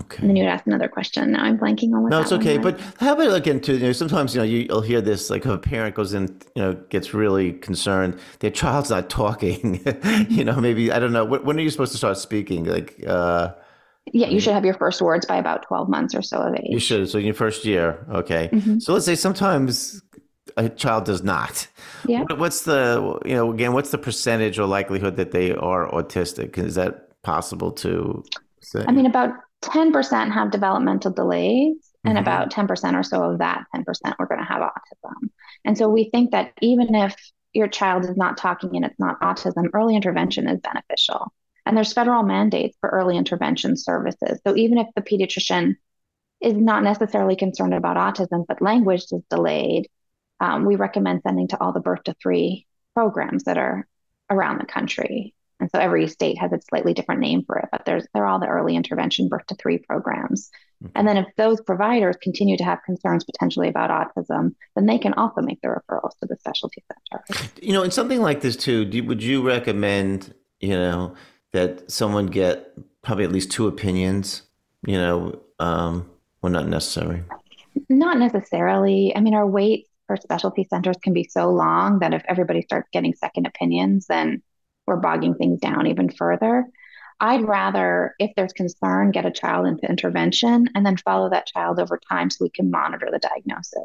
[0.00, 0.18] Okay.
[0.20, 1.32] And then you would ask another question.
[1.32, 2.58] Now I'm blanking on what No, it's okay.
[2.58, 5.42] But how about like into you know sometimes you know you, you'll hear this like
[5.44, 9.80] if a parent goes in you know gets really concerned their child's not talking.
[10.28, 13.02] you know maybe I don't know when, when are you supposed to start speaking like
[13.06, 13.52] uh
[14.12, 16.66] yeah, you should have your first words by about 12 months or so of age.
[16.68, 18.82] you should so in your first year okay Mhm.
[18.82, 20.02] so let's say sometimes
[20.56, 21.66] a child does not.
[22.06, 22.22] Yeah.
[22.24, 26.58] What- What's the you know again what's the percentage or likelihood that they are autistic?
[26.58, 28.22] Is that possible to
[28.60, 28.84] say?
[28.86, 29.30] I mean, about
[29.62, 32.20] 10% have developmental delays, and Mhm.
[32.20, 35.30] about 10% or so of that 10% we're going to have autism.
[35.64, 37.14] And so we think that even if
[37.52, 41.32] your child is not talking and it's not autism, early intervention is beneficial.
[41.64, 44.40] And there's federal mandates for early intervention services.
[44.44, 45.76] So even if the pediatrician
[46.40, 49.88] is not necessarily concerned about autism, but language is delayed,
[50.40, 53.86] um, we recommend sending to all the birth to three programs that are
[54.28, 55.34] around the country.
[55.62, 58.40] And so every state has a slightly different name for it, but there's they're all
[58.40, 60.50] the early intervention birth to three programs.
[60.96, 65.14] And then if those providers continue to have concerns potentially about autism, then they can
[65.14, 67.48] also make the referrals to the specialty center.
[67.62, 71.14] You know, in something like this too, do, would you recommend, you know,
[71.52, 74.42] that someone get probably at least two opinions,
[74.84, 77.22] you know, um, well, not necessary.
[77.88, 79.14] Not necessarily.
[79.14, 82.88] I mean, our waits for specialty centers can be so long that if everybody starts
[82.92, 84.42] getting second opinions, then
[84.86, 86.66] we're bogging things down even further.
[87.20, 91.78] I'd rather, if there's concern, get a child into intervention and then follow that child
[91.78, 93.84] over time so we can monitor the diagnosis.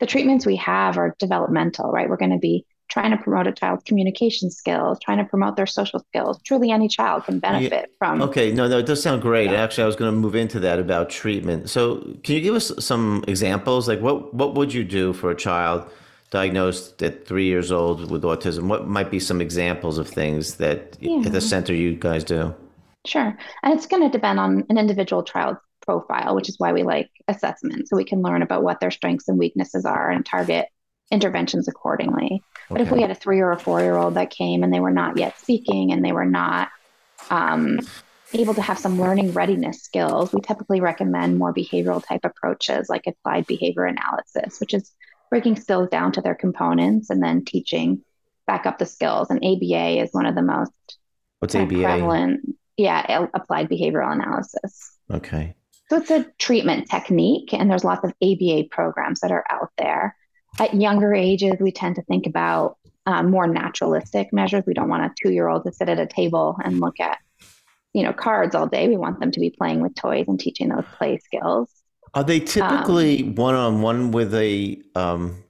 [0.00, 2.08] The treatments we have are developmental, right?
[2.08, 5.66] We're going to be trying to promote a child's communication skills, trying to promote their
[5.66, 6.40] social skills.
[6.44, 8.20] Truly, any child can benefit from.
[8.22, 9.50] Okay, no, no, it does sound great.
[9.50, 11.70] Actually, I was going to move into that about treatment.
[11.70, 13.88] So, can you give us some examples?
[13.88, 15.88] Like, what what would you do for a child
[16.30, 18.68] diagnosed at three years old with autism?
[18.68, 21.22] What might be some examples of things that Yeah.
[21.26, 22.54] at the center you guys do?
[23.06, 23.36] Sure.
[23.62, 27.10] And it's going to depend on an individual child's profile, which is why we like
[27.28, 27.88] assessment.
[27.88, 30.68] So we can learn about what their strengths and weaknesses are and target
[31.10, 32.42] interventions accordingly.
[32.70, 34.80] But if we had a three or a four year old that came and they
[34.80, 36.70] were not yet speaking and they were not
[37.30, 37.80] um,
[38.32, 43.06] able to have some learning readiness skills, we typically recommend more behavioral type approaches like
[43.06, 44.90] applied behavior analysis, which is
[45.34, 48.00] breaking skills down to their components and then teaching
[48.46, 49.30] back up the skills.
[49.30, 50.70] And ABA is one of the most
[51.40, 51.82] What's ABA?
[51.82, 54.96] prevalent, yeah, applied behavioral analysis.
[55.12, 55.56] Okay.
[55.90, 60.14] So it's a treatment technique, and there's lots of ABA programs that are out there.
[60.60, 64.62] At younger ages, we tend to think about um, more naturalistic measures.
[64.68, 67.18] We don't want a two-year-old to sit at a table and look at,
[67.92, 68.86] you know, cards all day.
[68.86, 71.68] We want them to be playing with toys and teaching those play skills.
[72.14, 75.42] Are they typically Um, one on one with a um,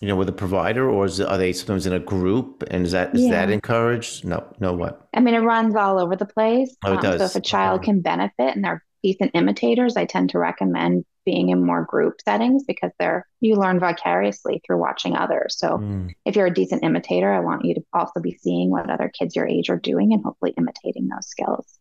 [0.00, 2.64] you know, with a provider, or is are they sometimes in a group?
[2.70, 4.24] And is that is that encouraged?
[4.24, 4.72] No, no.
[4.72, 5.08] What?
[5.14, 6.76] I mean, it runs all over the place.
[6.84, 7.86] Oh, it Um, so if a child Okay.
[7.86, 12.64] can benefit and they're decent imitators, I tend to recommend being in more group settings
[12.64, 15.58] because they're you learn vicariously through watching others.
[15.58, 16.10] So Mm.
[16.26, 19.36] if you're a decent imitator, I want you to also be seeing what other kids
[19.36, 21.79] your age are doing and hopefully imitating those skills.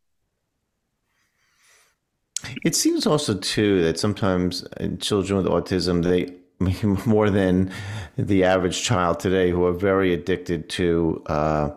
[2.64, 6.36] It seems also too that sometimes uh, children with autism they
[7.06, 7.72] more than
[8.18, 11.70] the average child today who are very addicted to uh,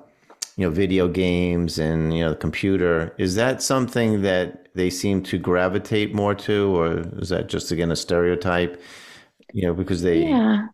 [0.56, 3.14] you know video games and you know the computer.
[3.18, 7.90] Is that something that they seem to gravitate more to, or is that just again
[7.92, 8.80] a stereotype?
[9.52, 10.68] You know, because they Yeah.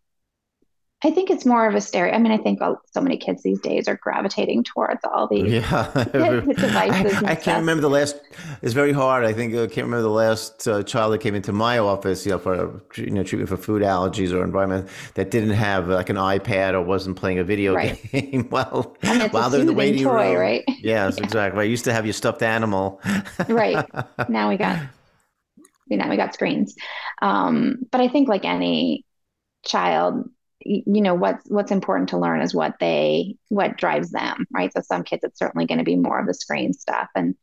[1.04, 2.12] I think it's more of a stereo.
[2.14, 5.54] I mean, I think all, so many kids these days are gravitating towards all these
[5.60, 5.92] Yeah,
[6.60, 8.16] devices I, I can't remember the last.
[8.60, 9.24] It's very hard.
[9.24, 12.32] I think I can't remember the last uh, child that came into my office, you
[12.32, 16.16] know, for you know treatment for food allergies or environment that didn't have like an
[16.16, 17.98] iPad or wasn't playing a video Right.
[18.12, 18.48] game.
[18.50, 20.64] well, And while they're in the waiting toy, room, right?
[20.76, 21.60] yes, exactly.
[21.60, 23.00] I used to have your stuffed animal.
[23.48, 23.88] right
[24.26, 24.80] now we got
[25.88, 26.74] now we got screens
[27.22, 29.04] um, but i think like any
[29.66, 30.28] child
[30.60, 34.72] you know what's what's important to learn is what they what drives them right?
[34.72, 37.34] So some kids it's certainly going to be more of the screen stuff and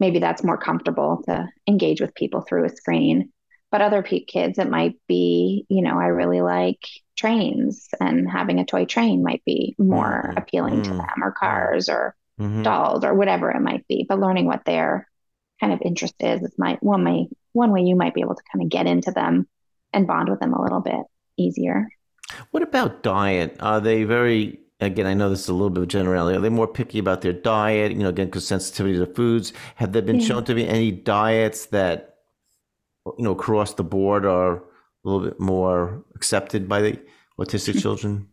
[0.00, 3.32] maybe that's more comfortable to engage with people through a screen.
[3.70, 6.80] But other kids it might be you know i really like
[7.16, 11.32] trains and having a toy train might be more Mm, appealing to mm, them or
[11.32, 12.64] cars or Mhm.
[12.64, 15.08] dolls or whatever it might be, but learning what their
[15.60, 18.42] kind of interest is is my one way one way you might be able to
[18.52, 19.48] kind of get into them
[19.92, 21.00] and bond with them a little bit
[21.36, 21.88] easier.
[22.54, 23.56] What about diet?
[23.58, 26.38] Are they very again, I know this is a little bit of generality.
[26.38, 27.90] Are they more picky about their diet?
[27.90, 29.52] You know, again, because sensitivity to foods.
[29.74, 30.28] Have there been yeah.
[30.28, 32.18] shown to be any diets that,
[33.06, 34.62] you know, across the board are a
[35.02, 37.00] little bit more accepted by the
[37.40, 38.28] autistic children?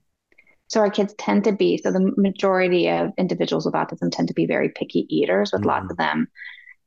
[0.67, 4.35] So our kids tend to be, so the majority of individuals with autism tend to
[4.35, 5.65] be very picky eaters, with mm.
[5.65, 6.27] lots of them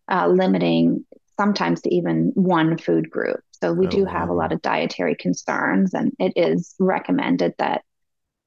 [0.09, 1.05] uh, limiting
[1.37, 3.41] sometimes to even one food group.
[3.65, 4.35] So we oh, do have wow.
[4.35, 7.83] a lot of dietary concerns, and it is recommended that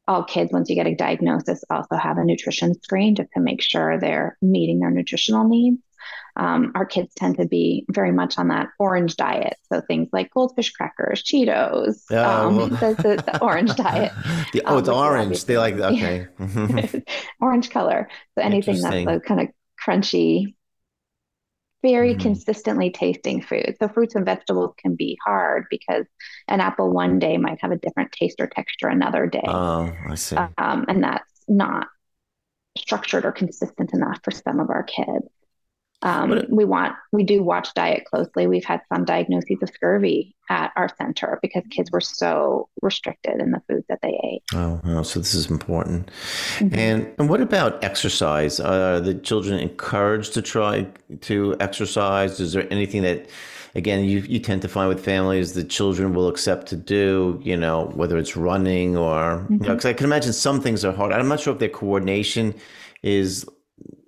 [0.08, 3.64] all kids, once you get a diagnosis, also have a nutrition screen just to make
[3.64, 5.82] sure they're meeting their nutritional needs.
[6.36, 9.56] Um, our kids tend to be very much on that orange diet.
[9.74, 12.68] So things like goldfish crackers, Cheetos, oh, um, well.
[12.68, 14.12] the, the, the, orange diet.
[14.54, 15.46] the, oh, it's um, orange.
[15.46, 16.28] They like, okay.
[17.42, 18.08] orange color.
[18.38, 19.48] So anything that's kind of
[19.84, 20.54] crunchy,
[21.92, 22.22] very mm-hmm.
[22.22, 23.76] consistently tasting food.
[23.80, 26.06] So fruits and vegetables can be hard because
[26.48, 29.44] an apple one day might have a different taste or texture another day.
[29.46, 30.36] Oh, I see.
[30.36, 31.88] Um, and that's not
[32.78, 35.28] structured or consistent enough for some of our kids.
[36.04, 38.46] Um, we want we do watch diet closely.
[38.46, 43.52] We've had some diagnoses of scurvy at our center because kids were so restricted in
[43.52, 44.44] the foods that they ate.
[44.54, 46.12] Oh, oh so this is important.
[46.58, 46.76] Mm-hmm.
[46.78, 48.60] And and what about exercise?
[48.60, 50.88] Are the children encouraged to try
[51.22, 52.40] to exercise?
[52.40, 53.28] Is there anything that
[53.74, 57.56] again you, you tend to find with families the children will accept to do you
[57.56, 59.64] know whether it's running or because mm-hmm.
[59.64, 62.56] you know, i can imagine some things are hard i'm not sure if their coordination
[63.04, 63.46] is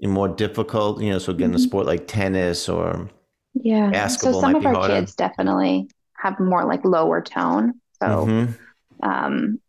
[0.08, 1.02] more difficult?
[1.02, 1.56] You know, so again, mm-hmm.
[1.58, 3.10] a sport like tennis or
[3.54, 4.94] yeah, basketball so some of our harder.
[4.96, 7.74] kids definitely have more like lower tone.
[8.02, 9.10] So mm-hmm.
[9.10, 9.60] um,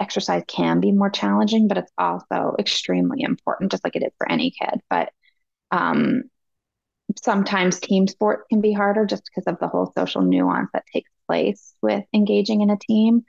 [0.00, 4.30] exercise can be more challenging, but it's also extremely important, just like it is for
[4.30, 4.80] any kid.
[4.90, 5.10] But
[5.70, 6.24] um,
[7.22, 11.10] sometimes team sports can be harder just because of the whole social nuance that takes
[11.26, 13.24] place with engaging in a team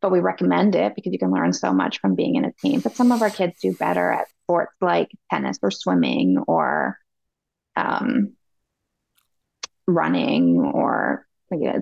[0.00, 2.80] but we recommend it because you can learn so much from being in a team.
[2.80, 6.98] But some of our kids do better at sports like tennis or swimming or
[7.76, 8.34] um,
[9.86, 11.26] running or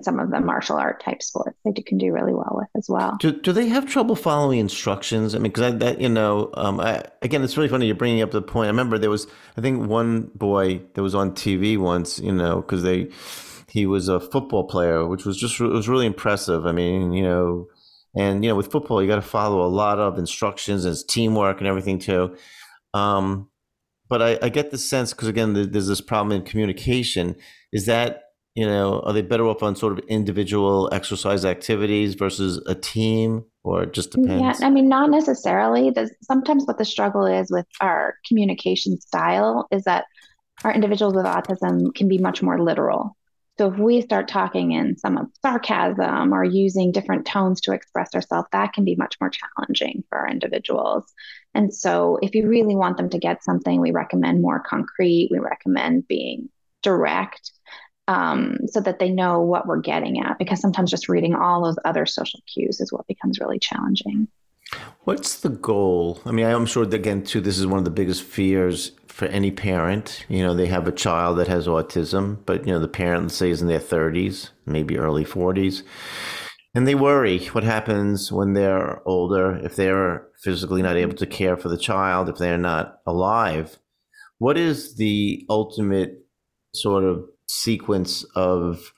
[0.01, 3.17] some of the martial art type sports they can do really well with as well.
[3.19, 5.35] Do, do they have trouble following instructions?
[5.35, 8.31] I mean, because that you know, um, I, again, it's really funny you're bringing up
[8.31, 8.67] the point.
[8.67, 9.27] I remember there was,
[9.57, 13.09] I think, one boy that was on TV once, you know, because they
[13.69, 16.65] he was a football player, which was just it was really impressive.
[16.65, 17.67] I mean, you know,
[18.17, 21.59] and you know, with football, you got to follow a lot of instructions and teamwork
[21.59, 22.35] and everything too.
[22.93, 23.49] Um,
[24.09, 27.35] but I, I, get the sense because again, there's this problem in communication.
[27.73, 28.23] Is that
[28.57, 33.45] you know, are they better off on sort of individual exercise activities versus a team,
[33.63, 34.59] or it just depends?
[34.59, 35.91] Yeah, I mean, not necessarily.
[35.91, 40.05] There's, sometimes what the struggle is with our communication style is that
[40.63, 43.15] our individuals with autism can be much more literal.
[43.57, 48.13] So if we start talking in some of sarcasm or using different tones to express
[48.13, 51.11] ourselves, that can be much more challenging for our individuals.
[51.55, 55.29] And so if you really want them to get something, we recommend more concrete.
[55.31, 56.49] We recommend being
[56.83, 57.51] direct
[58.07, 61.79] um, so that they know what we're getting at, because sometimes just reading all those
[61.83, 64.27] other social cues is what becomes really challenging.
[65.03, 66.21] What's the goal?
[66.25, 69.25] I mean, I'm sure that, again, too, this is one of the biggest fears for
[69.25, 70.25] any parent.
[70.27, 73.49] You know, they have a child that has autism, but, you know, the parent, say,
[73.49, 75.83] is in their 30s, maybe early 40s.
[76.75, 81.57] And they worry what happens when they're older, if they're physically not able to care
[81.57, 83.79] for the child, if they're not alive.
[84.37, 86.25] What is the ultimate
[86.75, 88.93] sort of sequence of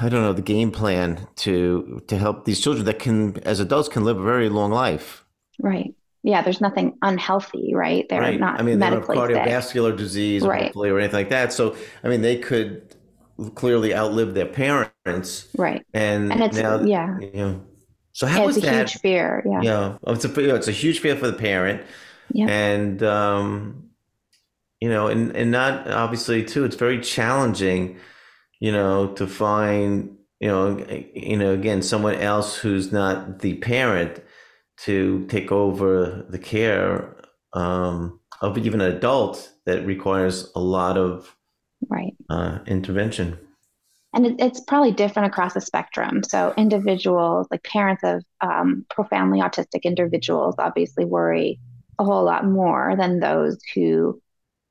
[0.00, 3.88] I don't know the game plan to to help these children that can, as adults,
[3.88, 5.24] can live a very long life.
[5.58, 5.94] Right.
[6.22, 6.42] Yeah.
[6.42, 8.06] There's nothing unhealthy, right?
[8.08, 8.38] They're right.
[8.38, 8.60] not.
[8.60, 9.96] I mean, they don't have cardiovascular sick.
[9.96, 10.74] disease, right.
[10.74, 11.52] or anything like that.
[11.52, 12.94] So, I mean, they could
[13.54, 15.48] clearly outlive their parents.
[15.56, 15.84] Right.
[15.94, 17.18] And, and it's now, yeah.
[17.18, 17.64] You know,
[18.12, 19.42] so how it's is a huge fear.
[19.46, 19.52] Yeah.
[19.52, 19.60] Yeah.
[19.62, 21.82] You know, it's a it's a huge fear for the parent.
[22.32, 22.48] Yeah.
[22.48, 23.90] And um,
[24.80, 26.64] you know, and and not obviously too.
[26.64, 27.96] It's very challenging
[28.60, 30.78] you know, to find, you know,
[31.14, 34.22] you know, again, someone else who's not the parent
[34.78, 37.16] to take over the care
[37.52, 41.36] um, of even an adult that requires a lot of
[41.88, 43.38] right uh, intervention.
[44.12, 46.22] And it, it's probably different across the spectrum.
[46.22, 51.60] So individuals, like parents of um, profoundly autistic individuals, obviously worry
[51.98, 54.20] a whole lot more than those who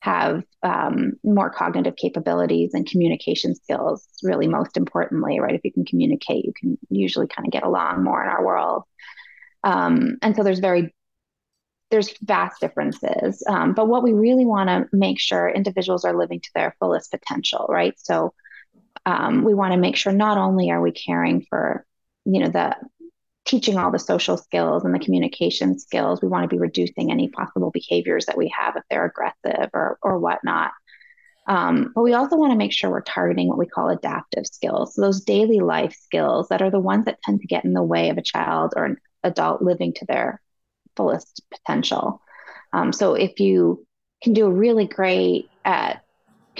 [0.01, 5.55] have um, more cognitive capabilities and communication skills, really, most importantly, right?
[5.55, 8.83] If you can communicate, you can usually kind of get along more in our world.
[9.63, 10.93] Um, and so there's very
[11.91, 13.43] there's vast differences.
[13.49, 17.09] Um, but what we really want to make sure individuals are living to their fullest
[17.11, 17.95] potential, right?
[17.97, 18.33] So
[19.05, 21.85] um, we want to make sure not only are we caring for,
[22.25, 22.75] you know, the
[23.49, 27.29] teaching all the social skills and the communication skills, we want to be reducing any
[27.29, 30.71] possible behaviors that we have if they're aggressive or or whatnot.
[31.47, 34.93] Um, but we also want to make sure we're targeting what we call adaptive skills,
[34.93, 37.81] so those daily life skills that are the ones that tend to get in the
[37.81, 40.39] way of a child or an adult living to their
[40.95, 42.21] fullest potential.
[42.71, 43.85] Um, so if you
[44.21, 46.03] can do a really great at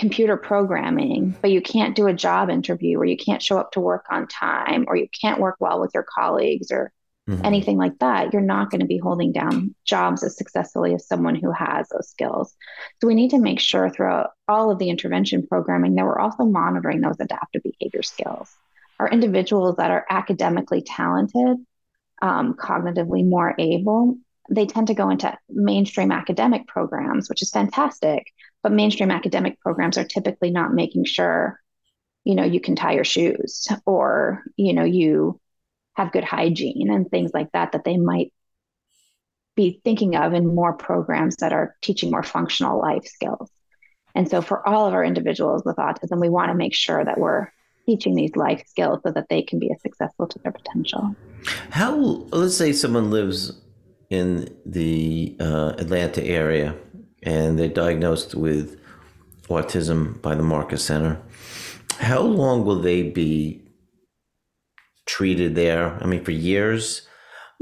[0.00, 3.80] computer programming, but you can't do a job interview or you can't show up to
[3.80, 6.90] work on time or you can't work well with your colleagues or
[7.28, 7.44] mm-hmm.
[7.44, 11.34] anything like that, you're not going to be holding down jobs as successfully as someone
[11.34, 12.54] who has those skills.
[13.00, 16.44] So we need to make sure throughout all of the intervention programming that we're also
[16.44, 18.50] monitoring those adaptive behavior skills.
[18.98, 21.58] Our individuals that are academically talented,
[22.22, 24.16] um, cognitively more able,
[24.50, 28.26] they tend to go into mainstream academic programs, which is fantastic.
[28.62, 31.58] But mainstream academic programs are typically not making sure,
[32.24, 35.40] you know, you can tie your shoes or, you know, you
[35.94, 38.32] have good hygiene and things like that, that they might
[39.56, 43.50] be thinking of in more programs that are teaching more functional life skills.
[44.14, 47.18] And so for all of our individuals with autism, we want to make sure that
[47.18, 47.48] we're
[47.86, 51.14] teaching these life skills so that they can be as successful to their potential.
[51.70, 51.96] How,
[52.30, 53.52] let's say someone lives
[54.10, 56.74] in the uh, Atlanta area
[57.22, 58.80] and they're diagnosed with
[59.48, 61.20] autism by the Marcus Center.
[61.98, 63.62] How long will they be
[65.06, 65.98] treated there?
[66.02, 67.06] I mean, for years?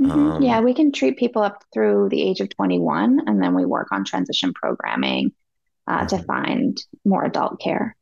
[0.01, 0.11] Mm-hmm.
[0.11, 3.65] Um, yeah, we can treat people up through the age of 21, and then we
[3.65, 5.33] work on transition programming
[5.89, 6.27] uh, to mm-hmm.
[6.27, 7.97] find more adult care.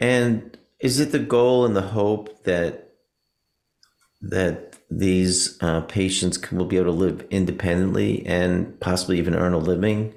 [0.00, 2.84] And is it the goal and the hope that
[4.20, 9.58] that these uh, patients will be able to live independently and possibly even earn a
[9.58, 10.14] living?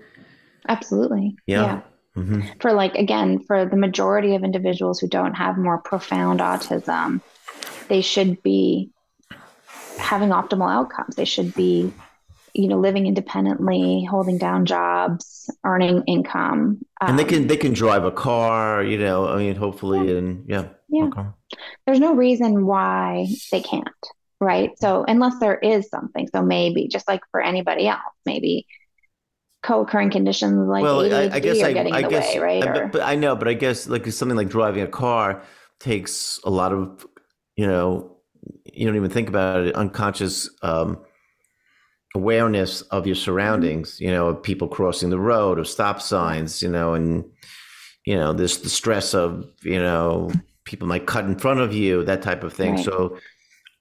[0.67, 1.35] Absolutely.
[1.45, 1.63] Yeah.
[1.63, 1.81] yeah.
[2.17, 2.41] Mm-hmm.
[2.59, 7.21] For like, again, for the majority of individuals who don't have more profound autism,
[7.87, 8.91] they should be
[9.97, 11.15] having optimal outcomes.
[11.15, 11.93] They should be,
[12.53, 16.81] you know, living independently, holding down jobs, earning income.
[16.99, 19.27] Um, and they can they can drive a car, you know.
[19.27, 20.17] I mean, hopefully, yeah.
[20.17, 21.05] and yeah, yeah.
[21.05, 21.25] Okay.
[21.85, 23.87] There's no reason why they can't,
[24.39, 24.77] right?
[24.79, 28.67] So unless there is something, so maybe just like for anybody else, maybe
[29.63, 32.39] co-occurring conditions like well, ADHD I, I guess I, getting I in the guess, way,
[32.39, 32.67] right?
[32.67, 35.43] I, but, but I know, but I guess like something like driving a car
[35.79, 37.05] takes a lot of,
[37.55, 38.17] you know,
[38.65, 41.03] you don't even think about it, unconscious um,
[42.15, 43.99] awareness of your surroundings.
[43.99, 46.61] You know, of people crossing the road, of stop signs.
[46.61, 47.25] You know, and
[48.05, 50.31] you know, this the stress of you know
[50.65, 52.75] people might cut in front of you, that type of thing.
[52.75, 52.85] Right.
[52.85, 53.17] So,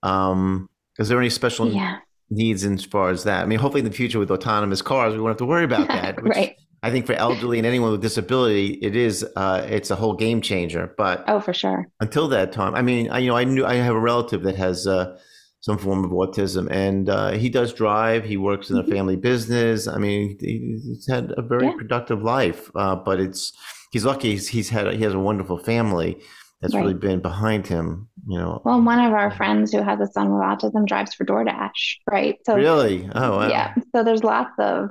[0.02, 1.98] um, is there any special yeah
[2.30, 3.42] needs as far as that.
[3.42, 5.88] I mean, hopefully in the future with autonomous cars, we won't have to worry about
[5.88, 6.22] that.
[6.22, 6.56] right.
[6.82, 10.40] I think for elderly and anyone with disability, it is uh, it's a whole game
[10.40, 10.94] changer.
[10.96, 11.86] But oh, for sure.
[12.00, 14.56] Until that time, I mean, I, you know, I knew I have a relative that
[14.56, 15.18] has uh,
[15.60, 18.24] some form of autism, and uh, he does drive.
[18.24, 18.92] He works in a mm-hmm.
[18.92, 19.88] family business.
[19.88, 21.74] I mean, he's had a very yeah.
[21.76, 22.70] productive life.
[22.74, 23.52] Uh, but it's
[23.90, 24.30] he's lucky.
[24.30, 26.18] He's, he's had he has a wonderful family
[26.60, 26.80] that's right.
[26.82, 28.60] really been behind him, you know.
[28.64, 32.38] Well, one of our friends who has a son with autism drives for DoorDash, right?
[32.44, 33.48] So really, oh wow.
[33.48, 33.74] yeah.
[33.94, 34.90] So there's lots of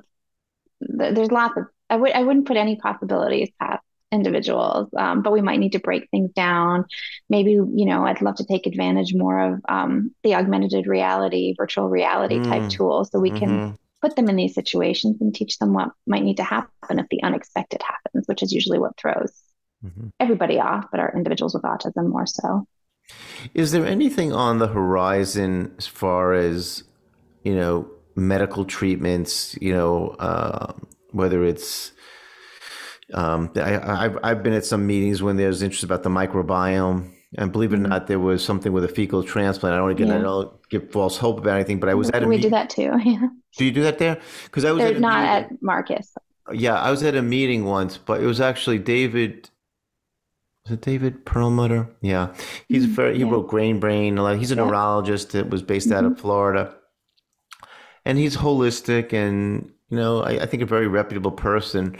[0.81, 5.41] there's lots of I would I wouldn't put any possibilities past individuals, um, but we
[5.41, 6.85] might need to break things down.
[7.29, 11.87] Maybe you know I'd love to take advantage more of um, the augmented reality, virtual
[11.87, 12.45] reality mm.
[12.45, 13.39] type tools, so we mm-hmm.
[13.39, 17.05] can put them in these situations and teach them what might need to happen if
[17.11, 19.43] the unexpected happens, which is usually what throws
[19.85, 20.07] mm-hmm.
[20.19, 22.67] everybody off, but our individuals with autism more so.
[23.53, 26.83] Is there anything on the horizon as far as,
[27.43, 30.73] you know, medical treatments, you know, uh,
[31.11, 31.91] whether it's,
[33.13, 33.69] um, I,
[34.03, 37.13] have I've been at some meetings when there's interest about the microbiome.
[37.37, 37.89] And believe it or mm-hmm.
[37.89, 39.73] not, there was something with a fecal transplant.
[39.73, 40.19] I don't want to get, yeah.
[40.19, 42.69] I don't give false hope about anything, but I was at a we do that
[42.69, 42.91] too.
[43.05, 43.27] Yeah.
[43.57, 44.19] Do you do that there?
[44.45, 45.57] Because I was They're not meeting.
[45.57, 46.15] at Marcus.
[46.51, 49.49] Yeah, I was at a meeting once, but it was actually David
[50.69, 51.89] is it David Perlmutter?
[52.01, 52.33] Yeah,
[52.67, 52.93] he's mm-hmm.
[52.93, 53.29] very, he yeah.
[53.29, 54.17] wrote Grain Brain.
[54.37, 54.63] He's a yeah.
[54.63, 55.97] neurologist that was based mm-hmm.
[55.97, 56.21] out of mm-hmm.
[56.21, 56.75] Florida,
[58.05, 61.97] and he's holistic and you know I, I, think a very reputable person.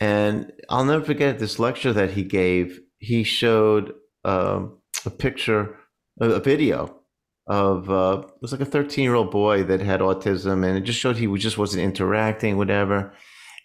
[0.00, 2.80] And I'll never forget this lecture that he gave.
[2.98, 3.92] He showed
[4.24, 4.64] uh,
[5.06, 5.76] a picture,
[6.20, 6.98] a, video
[7.46, 10.80] of uh, it was like a 13 year old boy that had autism, and it
[10.80, 13.14] just showed he just wasn't interacting, whatever.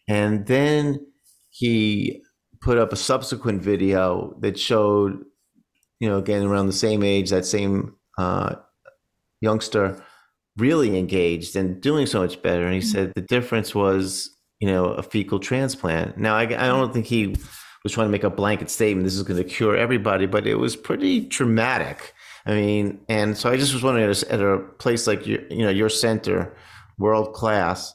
[0.07, 1.07] And then
[1.49, 2.21] he
[2.67, 5.23] put up a subsequent video that showed,
[6.01, 8.55] you know, again around the same age, that same uh,
[9.39, 10.03] youngster
[10.57, 12.65] really engaged and doing so much better.
[12.65, 12.89] And he mm-hmm.
[12.89, 16.17] said the difference was, you know, a fecal transplant.
[16.17, 17.37] Now, I, I don't think he
[17.83, 19.05] was trying to make a blanket statement.
[19.05, 22.13] This is going to cure everybody, but it was pretty traumatic.
[22.45, 25.69] I mean, and so I just was wondering at a place like your, you know,
[25.69, 26.53] your center,
[26.97, 27.93] world class,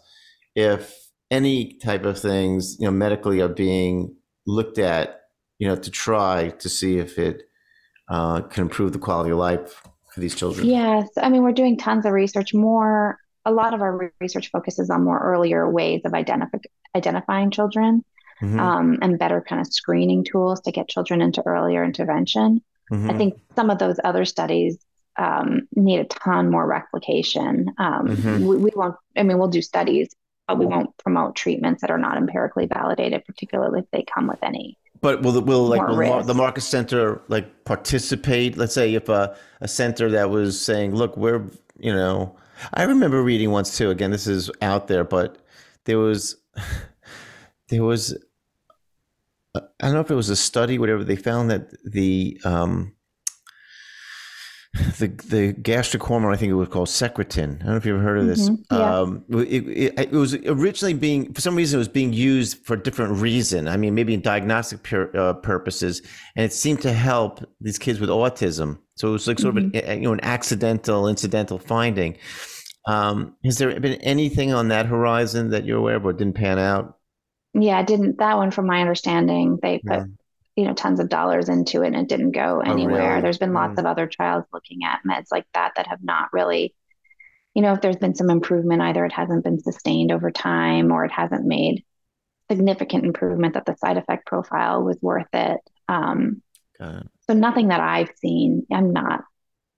[0.55, 0.97] if
[1.31, 4.17] any type of things, you know, medically are being
[4.47, 5.23] looked at,
[5.59, 7.45] you know, to try to see if it
[8.09, 9.83] uh, can improve the quality of life
[10.13, 10.67] for these children.
[10.67, 12.53] Yes, I mean, we're doing tons of research.
[12.53, 16.59] More, a lot of our research focuses on more earlier ways of identify,
[16.95, 18.05] identifying children
[18.43, 18.61] mm-hmm.
[18.61, 22.63] um, and better kind of screening tools to get children into earlier intervention.
[22.91, 23.11] Mm-hmm.
[23.11, 24.79] I think some of those other studies
[25.19, 27.73] um, need a ton more replication.
[27.79, 28.47] Um, mm-hmm.
[28.47, 30.15] we, we, won't, I mean, we'll do studies,
[30.57, 34.77] we won't promote treatments that are not empirically validated, particularly if they come with any.
[35.01, 38.57] But will will like will the Marcus Center like participate?
[38.57, 41.45] Let's say if a, a center that was saying, "Look, we're
[41.79, 42.37] you know,"
[42.75, 43.91] I remember reading once too.
[43.91, 45.39] Again, this is out there, but
[45.85, 46.37] there was
[47.69, 48.17] there was
[49.55, 52.95] I don't know if it was a study, whatever they found that the um,
[54.99, 57.57] the the gastric hormone, I think it was called secretin.
[57.57, 58.49] I don't know if you've ever heard of this.
[58.49, 58.75] Mm-hmm.
[58.75, 59.01] Yeah.
[59.01, 62.75] Um, it, it, it, was originally being, for some reason, it was being used for
[62.75, 63.69] a different reason.
[63.69, 66.01] I mean, maybe in diagnostic pur- uh, purposes,
[66.37, 68.79] and it seemed to help these kids with autism.
[68.95, 69.77] So it was like sort mm-hmm.
[69.77, 72.17] of an, you know an accidental, incidental finding.
[72.87, 76.59] Um, has there been anything on that horizon that you're aware of, or didn't pan
[76.59, 76.99] out?
[77.53, 80.05] Yeah, didn't that one, from my understanding, they put yeah.
[80.57, 83.03] You know tons of dollars into it and it didn't go anywhere.
[83.03, 83.23] Oh, really?
[83.23, 83.79] There's been lots mm.
[83.79, 86.75] of other trials looking at meds like that that have not really,
[87.55, 91.05] you know, if there's been some improvement, either it hasn't been sustained over time or
[91.05, 91.85] it hasn't made
[92.51, 95.61] significant improvement that the side effect profile was worth it.
[95.89, 96.43] Um,
[96.81, 98.67] so nothing that I've seen.
[98.73, 99.25] I'm not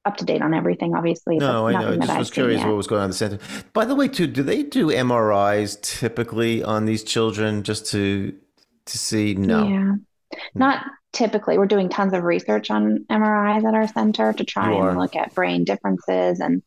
[0.04, 1.36] up to date on everything, obviously.
[1.36, 1.92] No, I know.
[1.92, 3.38] I just was curious what was going on in the center.
[3.72, 8.34] By the way, too, do they do MRIs typically on these children just to
[8.86, 9.34] to see?
[9.34, 9.92] No, yeah,
[10.54, 11.58] not typically.
[11.58, 15.34] We're doing tons of research on MRIs at our center to try and look at
[15.34, 16.62] brain differences and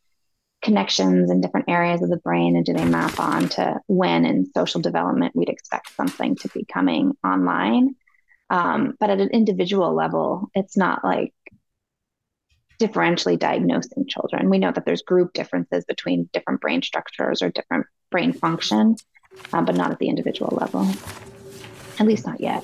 [0.61, 4.51] connections in different areas of the brain, and do they map on to when in
[4.53, 7.95] social development we'd expect something to be coming online.
[8.49, 11.33] Um, but at an individual level, it's not like
[12.79, 14.49] differentially diagnosing children.
[14.49, 18.95] We know that there's group differences between different brain structures or different brain function,
[19.51, 20.87] um, but not at the individual level.
[21.99, 22.63] At least not yet.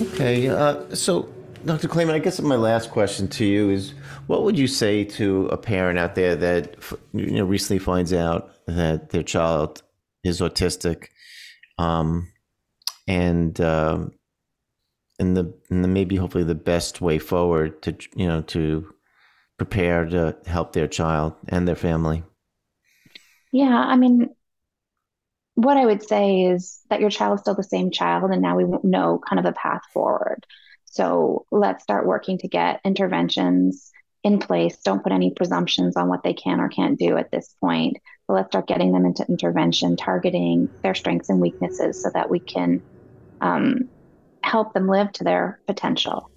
[0.00, 0.48] Okay.
[0.48, 1.32] Uh, so,
[1.64, 1.88] Dr.
[1.88, 3.94] Klaiman, I guess my last question to you is
[4.26, 6.76] what would you say to a parent out there that
[7.12, 9.82] you know recently finds out that their child
[10.22, 11.06] is autistic
[11.78, 12.30] um,
[13.06, 14.12] and um,
[15.18, 18.92] and the and the maybe hopefully the best way forward to you know to
[19.56, 22.22] prepare to help their child and their family
[23.52, 24.28] yeah i mean
[25.56, 28.56] what i would say is that your child is still the same child and now
[28.56, 30.46] we know kind of a path forward
[30.84, 33.90] so let's start working to get interventions
[34.22, 37.54] in place don't put any presumptions on what they can or can't do at this
[37.60, 37.96] point
[38.28, 42.40] but let's start getting them into intervention targeting their strengths and weaknesses so that we
[42.40, 42.82] can
[43.40, 43.90] um,
[44.46, 46.30] help them live to their potential.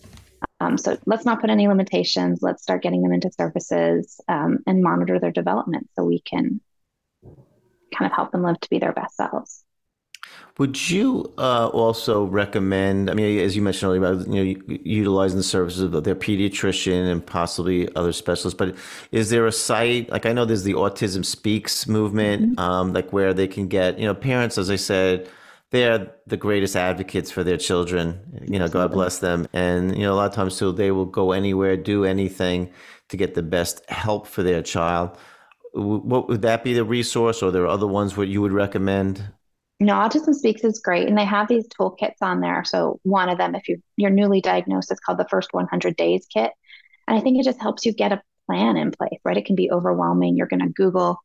[0.59, 2.39] Um, so let's not put any limitations.
[2.41, 6.59] Let's start getting them into services um, and monitor their development so we can
[7.95, 9.63] kind of help them live to be their best selves.
[10.57, 13.09] Would you uh, also recommend?
[13.09, 17.09] I mean, as you mentioned earlier, about you know utilizing the services of their pediatrician
[17.09, 18.57] and possibly other specialists.
[18.57, 18.75] But
[19.11, 22.59] is there a site like I know there's the Autism Speaks movement, mm-hmm.
[22.59, 25.29] um, like where they can get you know parents, as I said,
[25.71, 28.19] they're the greatest advocates for their children.
[28.47, 29.47] You know, God bless them.
[29.53, 32.71] And, you know, a lot of times too, they will go anywhere, do anything
[33.09, 35.17] to get the best help for their child.
[35.73, 39.31] What would that be the resource or there are other ones where you would recommend?
[39.79, 41.07] No, Autism Speaks is great.
[41.07, 42.63] And they have these toolkits on there.
[42.65, 46.27] So one of them, if you, you're newly diagnosed, is called the first 100 days
[46.31, 46.51] kit.
[47.07, 49.37] And I think it just helps you get a plan in place, right?
[49.37, 50.35] It can be overwhelming.
[50.35, 51.19] You're going to Google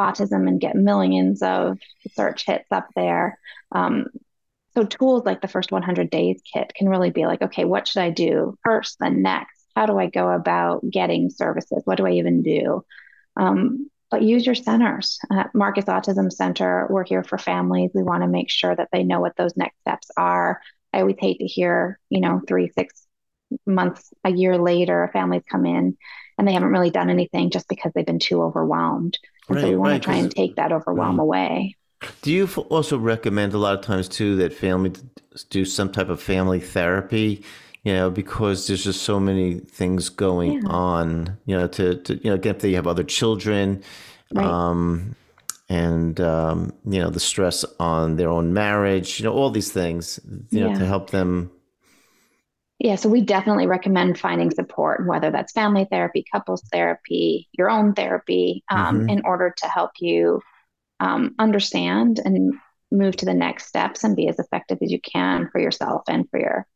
[0.00, 1.78] autism and get millions of
[2.14, 3.38] search hits up there.
[3.70, 4.06] Um,
[4.74, 8.02] so tools like the first 100 days kit can really be like, okay, what should
[8.02, 9.62] I do first, then next?
[9.76, 11.82] How do I go about getting services?
[11.84, 12.84] What do I even do?
[13.36, 15.18] Um, but use your centers.
[15.32, 17.90] At Marcus Autism Center, we're here for families.
[17.94, 20.60] We want to make sure that they know what those next steps are.
[20.92, 23.06] I always hate to hear, you know, three, six
[23.66, 25.96] months, a year later, families come in
[26.38, 29.18] and they haven't really done anything just because they've been too overwhelmed.
[29.48, 31.22] And right, so we want right, to try and take that overwhelm right.
[31.22, 31.76] away.
[32.22, 35.02] Do you also recommend a lot of times too that families
[35.50, 37.44] do some type of family therapy?
[37.84, 40.68] You know, because there's just so many things going yeah.
[40.68, 41.36] on.
[41.46, 43.82] You know, to, to you know, get if they have other children,
[44.36, 45.16] um,
[45.72, 50.20] and um, you know the stress on their own marriage you know all these things
[50.50, 51.50] you know to help them
[52.78, 57.94] yeah so we definitely recommend finding support whether that's family therapy couples therapy your own
[57.94, 59.08] therapy um, mm-hmm.
[59.08, 60.40] in order to help you
[61.00, 62.54] um, understand and
[62.90, 66.28] move to the next steps and be as effective as you can for yourself and
[66.30, 66.66] for your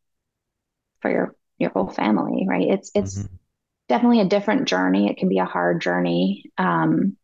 [1.00, 3.34] for your your whole family right it's it's mm-hmm.
[3.88, 7.16] definitely a different journey it can be a hard journey um,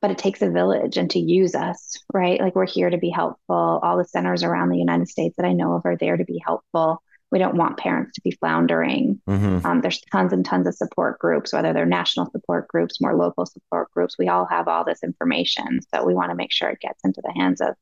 [0.00, 2.40] but it takes a village and to use us, right?
[2.40, 3.80] Like we're here to be helpful.
[3.82, 6.40] All the centers around the United States that I know of are there to be
[6.44, 7.02] helpful.
[7.30, 9.20] We don't want parents to be floundering.
[9.28, 9.66] Mm-hmm.
[9.66, 13.44] Um, there's tons and tons of support groups, whether they're national support groups, more local
[13.44, 14.16] support groups.
[14.18, 15.80] We all have all this information.
[15.94, 17.74] So we want to make sure it gets into the hands of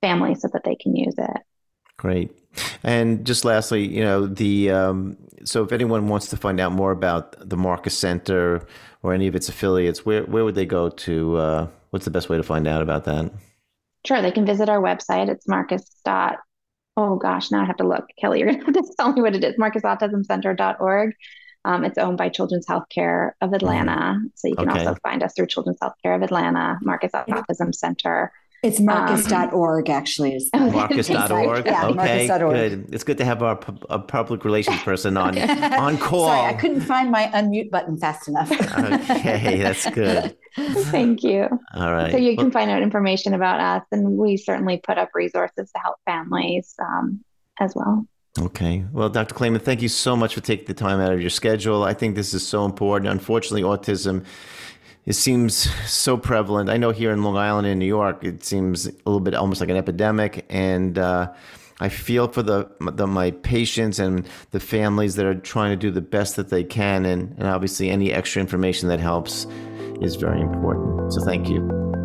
[0.00, 1.42] families so that they can use it.
[2.00, 2.30] Great.
[2.82, 6.92] And just lastly, you know, the um, so if anyone wants to find out more
[6.92, 8.66] about the Marcus Center
[9.02, 11.36] or any of its affiliates, where where would they go to?
[11.36, 13.30] Uh, what's the best way to find out about that?
[14.06, 15.28] Sure, they can visit our website.
[15.28, 16.38] It's Marcus dot.
[16.96, 18.06] Oh gosh, now I have to look.
[18.18, 19.56] Kelly, you're gonna have to tell me what it is.
[19.56, 21.12] MarcusAutismCenter.org.
[21.66, 24.86] Um, it's owned by Children's Healthcare of Atlanta, so you can okay.
[24.86, 28.32] also find us through Children's Healthcare of Atlanta, Marcus Autism Center.
[28.62, 30.34] It's marcus.org, um, actually.
[30.34, 31.64] Is marcus.org.
[31.64, 32.54] yeah, okay, marcus.org.
[32.54, 32.94] good.
[32.94, 33.58] It's good to have our,
[33.88, 36.26] a public relations person on on call.
[36.26, 38.52] Sorry, I couldn't find my unmute button fast enough.
[38.52, 40.36] okay, that's good.
[40.56, 41.48] Thank you.
[41.74, 42.10] All right.
[42.10, 45.70] So you well, can find out information about us, and we certainly put up resources
[45.72, 47.24] to help families um,
[47.58, 48.06] as well.
[48.38, 48.84] Okay.
[48.92, 49.34] Well, Dr.
[49.34, 51.82] Klaiman, thank you so much for taking the time out of your schedule.
[51.82, 53.10] I think this is so important.
[53.10, 54.24] Unfortunately, autism
[55.10, 56.70] it seems so prevalent.
[56.70, 59.60] I know here in Long Island in New York, it seems a little bit almost
[59.60, 61.32] like an epidemic, and uh,
[61.80, 65.90] I feel for the, the, my patients and the families that are trying to do
[65.90, 69.48] the best that they can, and, and obviously any extra information that helps
[70.00, 71.12] is very important.
[71.12, 71.99] So thank you.